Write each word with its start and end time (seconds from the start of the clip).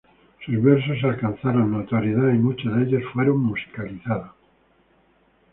Sus 0.43 0.59
versos 0.63 0.97
alcanzaron 1.03 1.73
notoriedad 1.73 2.33
y 2.33 2.39
muchos 2.39 2.75
de 2.75 2.85
ellos 2.85 3.03
fueron 3.13 3.37
musicalizados. 3.39 4.31